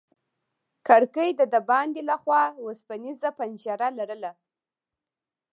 [0.87, 4.31] کړکۍ د باندې له خوا وسپنيزه پنجره لرله.